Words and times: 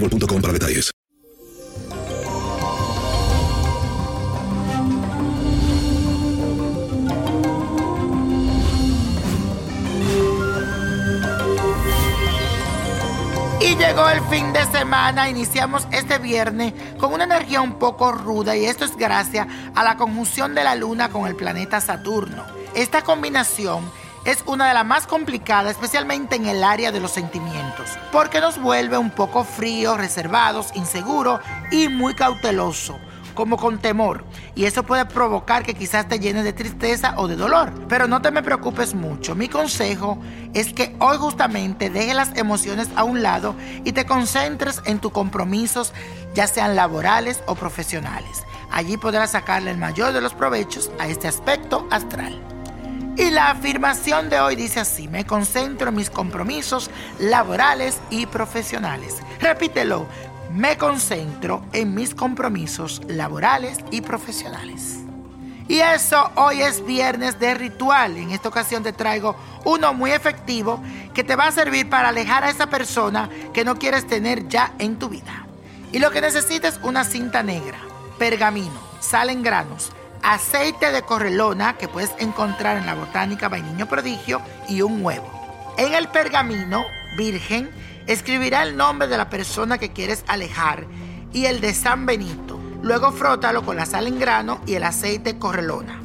para 0.00 0.52
detalles. 0.52 0.92
Y 13.60 13.74
llegó 13.76 14.08
el 14.10 14.20
fin 14.28 14.52
de 14.52 14.64
semana, 14.66 15.28
iniciamos 15.28 15.88
este 15.90 16.18
viernes 16.18 16.74
con 16.98 17.12
una 17.12 17.24
energía 17.24 17.60
un 17.60 17.78
poco 17.78 18.12
ruda 18.12 18.56
y 18.56 18.64
esto 18.64 18.84
es 18.84 18.96
gracias 18.96 19.46
a 19.74 19.82
la 19.82 19.96
conjunción 19.96 20.54
de 20.54 20.62
la 20.62 20.74
luna 20.74 21.08
con 21.08 21.26
el 21.26 21.34
planeta 21.34 21.80
Saturno. 21.80 22.44
Esta 22.74 23.02
combinación 23.02 23.90
es 24.26 24.42
una 24.46 24.68
de 24.68 24.74
las 24.74 24.84
más 24.84 25.06
complicadas, 25.06 25.72
especialmente 25.72 26.36
en 26.36 26.46
el 26.46 26.62
área 26.64 26.92
de 26.92 27.00
los 27.00 27.12
sentimientos, 27.12 27.85
porque 28.16 28.40
nos 28.40 28.58
vuelve 28.58 28.96
un 28.96 29.10
poco 29.10 29.44
fríos, 29.44 29.98
reservados, 29.98 30.70
inseguros 30.74 31.38
y 31.70 31.90
muy 31.90 32.14
cauteloso 32.14 32.98
como 33.34 33.58
con 33.58 33.76
temor. 33.76 34.24
Y 34.54 34.64
eso 34.64 34.84
puede 34.84 35.04
provocar 35.04 35.64
que 35.64 35.74
quizás 35.74 36.08
te 36.08 36.18
llenes 36.18 36.42
de 36.42 36.54
tristeza 36.54 37.12
o 37.18 37.28
de 37.28 37.36
dolor. 37.36 37.74
Pero 37.90 38.06
no 38.06 38.22
te 38.22 38.30
me 38.30 38.42
preocupes 38.42 38.94
mucho. 38.94 39.34
Mi 39.34 39.50
consejo 39.50 40.16
es 40.54 40.72
que 40.72 40.96
hoy 40.98 41.18
justamente 41.18 41.90
dejes 41.90 42.14
las 42.14 42.34
emociones 42.38 42.88
a 42.96 43.04
un 43.04 43.22
lado 43.22 43.54
y 43.84 43.92
te 43.92 44.06
concentres 44.06 44.80
en 44.86 44.98
tus 44.98 45.12
compromisos, 45.12 45.92
ya 46.34 46.46
sean 46.46 46.74
laborales 46.74 47.42
o 47.44 47.54
profesionales. 47.54 48.44
Allí 48.70 48.96
podrás 48.96 49.32
sacarle 49.32 49.72
el 49.72 49.76
mayor 49.76 50.14
de 50.14 50.22
los 50.22 50.32
provechos 50.32 50.90
a 50.98 51.06
este 51.06 51.28
aspecto 51.28 51.86
astral. 51.90 52.55
Y 53.16 53.30
la 53.30 53.50
afirmación 53.50 54.28
de 54.28 54.40
hoy 54.40 54.56
dice 54.56 54.80
así, 54.80 55.08
me 55.08 55.24
concentro 55.24 55.88
en 55.88 55.94
mis 55.94 56.10
compromisos 56.10 56.90
laborales 57.18 57.98
y 58.10 58.26
profesionales. 58.26 59.16
Repítelo, 59.40 60.06
me 60.52 60.76
concentro 60.76 61.64
en 61.72 61.94
mis 61.94 62.14
compromisos 62.14 63.00
laborales 63.08 63.78
y 63.90 64.02
profesionales. 64.02 64.98
Y 65.66 65.78
eso 65.78 66.30
hoy 66.34 66.60
es 66.60 66.84
viernes 66.84 67.40
de 67.40 67.54
ritual. 67.54 68.18
En 68.18 68.32
esta 68.32 68.50
ocasión 68.50 68.82
te 68.82 68.92
traigo 68.92 69.34
uno 69.64 69.94
muy 69.94 70.12
efectivo 70.12 70.82
que 71.14 71.24
te 71.24 71.36
va 71.36 71.46
a 71.46 71.52
servir 71.52 71.88
para 71.88 72.10
alejar 72.10 72.44
a 72.44 72.50
esa 72.50 72.68
persona 72.68 73.30
que 73.54 73.64
no 73.64 73.78
quieres 73.78 74.06
tener 74.06 74.46
ya 74.46 74.74
en 74.78 74.98
tu 74.98 75.08
vida. 75.08 75.46
Y 75.90 76.00
lo 76.00 76.10
que 76.10 76.20
necesitas 76.20 76.74
es 76.74 76.80
una 76.82 77.02
cinta 77.02 77.42
negra, 77.42 77.78
pergamino, 78.18 78.78
sal 79.00 79.30
en 79.30 79.42
granos, 79.42 79.92
aceite 80.26 80.90
de 80.90 81.02
correlona 81.02 81.74
que 81.78 81.86
puedes 81.86 82.10
encontrar 82.18 82.76
en 82.76 82.86
la 82.86 82.94
botánica 82.94 83.48
Vainiño 83.48 83.86
Prodigio 83.86 84.42
y 84.68 84.82
un 84.82 85.04
huevo. 85.04 85.30
En 85.78 85.94
el 85.94 86.08
pergamino 86.08 86.84
virgen 87.16 87.70
escribirá 88.08 88.64
el 88.64 88.76
nombre 88.76 89.06
de 89.06 89.18
la 89.18 89.30
persona 89.30 89.78
que 89.78 89.92
quieres 89.92 90.24
alejar 90.26 90.84
y 91.32 91.46
el 91.46 91.60
de 91.60 91.72
San 91.74 92.06
Benito. 92.06 92.58
Luego 92.82 93.12
frótalo 93.12 93.64
con 93.64 93.76
la 93.76 93.86
sal 93.86 94.08
en 94.08 94.18
grano 94.18 94.60
y 94.66 94.74
el 94.74 94.82
aceite 94.82 95.38
correlona. 95.38 96.00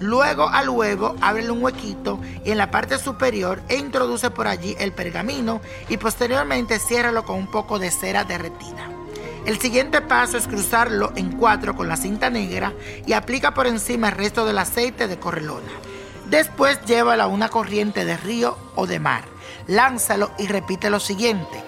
Luego 0.00 0.48
al 0.48 0.70
huevo 0.70 1.16
ábrele 1.20 1.50
un 1.50 1.62
huequito 1.62 2.20
y 2.46 2.52
en 2.52 2.58
la 2.58 2.70
parte 2.70 2.98
superior 2.98 3.60
e 3.68 3.76
introduce 3.76 4.30
por 4.30 4.46
allí 4.48 4.76
el 4.78 4.92
pergamino 4.92 5.60
y 5.90 5.98
posteriormente 5.98 6.78
ciérralo 6.78 7.22
con 7.24 7.36
un 7.36 7.50
poco 7.50 7.78
de 7.78 7.90
cera 7.90 8.24
derretida. 8.24 8.97
El 9.46 9.58
siguiente 9.60 10.00
paso 10.00 10.36
es 10.36 10.46
cruzarlo 10.46 11.12
en 11.16 11.32
cuatro 11.32 11.74
con 11.74 11.88
la 11.88 11.96
cinta 11.96 12.30
negra 12.30 12.72
y 13.06 13.12
aplica 13.12 13.54
por 13.54 13.66
encima 13.66 14.08
el 14.08 14.16
resto 14.16 14.44
del 14.44 14.58
aceite 14.58 15.08
de 15.08 15.18
correlona. 15.18 15.70
Después 16.28 16.78
llévalo 16.84 17.22
a 17.22 17.28
una 17.28 17.48
corriente 17.48 18.04
de 18.04 18.16
río 18.16 18.58
o 18.74 18.86
de 18.86 19.00
mar. 19.00 19.24
Lánzalo 19.66 20.30
y 20.38 20.46
repite 20.46 20.90
lo 20.90 21.00
siguiente. 21.00 21.64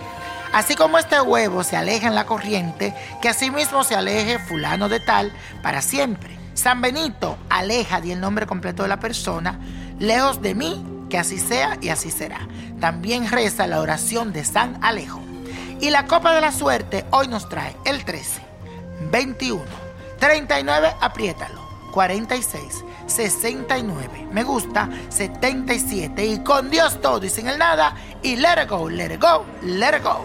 Así 0.52 0.74
como 0.74 0.98
este 0.98 1.20
huevo 1.20 1.62
se 1.62 1.76
aleja 1.76 2.08
en 2.08 2.14
la 2.14 2.26
corriente, 2.26 2.94
que 3.22 3.28
asimismo 3.28 3.84
se 3.84 3.94
aleje 3.94 4.38
fulano 4.38 4.88
de 4.88 5.00
tal 5.00 5.32
para 5.62 5.80
siempre. 5.80 6.36
San 6.54 6.80
Benito, 6.80 7.38
aleja, 7.48 8.00
di 8.00 8.12
el 8.12 8.20
nombre 8.20 8.46
completo 8.46 8.82
de 8.82 8.88
la 8.88 9.00
persona, 9.00 9.60
lejos 9.98 10.42
de 10.42 10.54
mí, 10.54 10.84
que 11.08 11.18
así 11.18 11.38
sea 11.38 11.78
y 11.80 11.88
así 11.90 12.10
será. 12.10 12.40
También 12.80 13.30
reza 13.30 13.66
la 13.66 13.80
oración 13.80 14.32
de 14.32 14.44
San 14.44 14.82
Alejo. 14.82 15.29
Y 15.80 15.88
la 15.88 16.06
copa 16.06 16.34
de 16.34 16.42
la 16.42 16.52
suerte 16.52 17.06
hoy 17.10 17.26
nos 17.28 17.48
trae 17.48 17.74
el 17.86 18.04
13, 18.04 18.40
21, 19.10 19.64
39, 20.18 20.92
apriétalo, 21.00 21.62
46, 21.92 22.84
69, 23.06 24.28
me 24.30 24.44
gusta, 24.44 24.90
77 25.08 26.26
y 26.26 26.38
con 26.40 26.68
Dios 26.68 27.00
todo 27.00 27.24
y 27.24 27.30
sin 27.30 27.48
el 27.48 27.58
nada 27.58 27.96
y 28.22 28.36
let 28.36 28.62
it 28.62 28.68
go, 28.68 28.90
let 28.90 29.14
it 29.14 29.22
go, 29.22 29.46
let 29.62 29.96
it 29.96 30.02
go. 30.02 30.20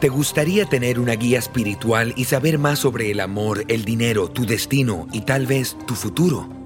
¿Te 0.00 0.08
gustaría 0.08 0.64
tener 0.64 0.98
una 1.00 1.12
guía 1.12 1.38
espiritual 1.38 2.14
y 2.16 2.24
saber 2.24 2.58
más 2.58 2.78
sobre 2.78 3.10
el 3.10 3.20
amor, 3.20 3.64
el 3.68 3.84
dinero, 3.84 4.28
tu 4.28 4.46
destino 4.46 5.06
y 5.12 5.22
tal 5.22 5.46
vez 5.46 5.76
tu 5.86 5.94
futuro? 5.94 6.65